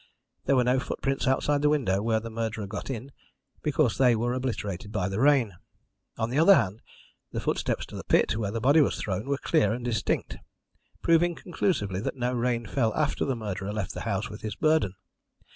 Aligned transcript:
There 0.45 0.55
were 0.55 0.63
no 0.63 0.79
footprints 0.79 1.27
outside 1.27 1.61
the 1.61 1.69
window 1.69 2.01
where 2.01 2.19
the 2.19 2.31
murderer 2.31 2.65
got 2.65 2.89
in, 2.89 3.11
because 3.61 3.99
they 3.99 4.15
were 4.15 4.33
obliterated 4.33 4.91
by 4.91 5.07
the 5.07 5.19
rain. 5.19 5.53
On 6.17 6.31
the 6.31 6.39
other 6.39 6.55
hand, 6.55 6.81
the 7.31 7.39
footsteps 7.39 7.85
to 7.85 7.95
the 7.95 8.03
pit 8.05 8.35
where 8.35 8.49
the 8.49 8.59
body 8.59 8.81
was 8.81 8.97
thrown 8.97 9.27
were 9.29 9.37
clear 9.37 9.71
and 9.73 9.85
distinct, 9.85 10.37
proving 11.03 11.35
conclusively 11.35 11.99
that 12.01 12.15
no 12.17 12.33
rain 12.33 12.65
fell 12.65 12.91
after 12.95 13.25
the 13.25 13.35
murderer 13.35 13.71
left 13.71 13.93
the 13.93 14.01
house 14.01 14.27
with 14.27 14.41
his 14.41 14.55
burden. 14.55 14.95